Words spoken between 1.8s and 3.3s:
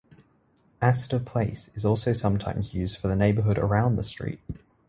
also sometimes used for the